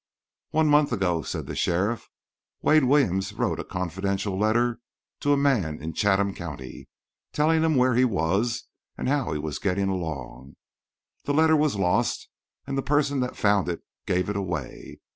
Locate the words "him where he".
7.61-8.03